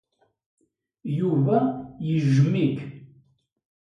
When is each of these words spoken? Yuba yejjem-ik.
Yuba 1.17 1.57
yejjem-ik. 2.07 2.77